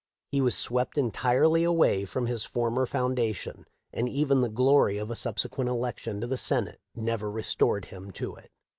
He 0.31 0.41
was 0.41 0.55
swept 0.57 0.97
entirely 0.97 1.63
away 1.63 2.05
from 2.05 2.25
his 2.25 2.43
former 2.43 2.87
foundation, 2.87 3.67
and 3.93 4.09
even 4.09 4.41
the 4.41 4.49
glory 4.49 4.97
of 4.97 5.11
a 5.11 5.13
subse 5.13 5.47
quent 5.47 5.67
election 5.67 6.19
to 6.21 6.25
the 6.25 6.37
Senate 6.37 6.79
never 6.95 7.29
restored 7.29 7.85
him 7.85 8.09
to 8.13 8.35
it. 8.35 8.49